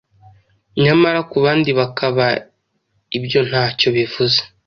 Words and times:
nyamara 0.83 1.19
ku 1.29 1.37
bandi 1.45 1.69
bakaba 1.79 2.25
ibyo 3.17 3.39
ntacyo 3.49 3.87
bivuze 3.95 4.39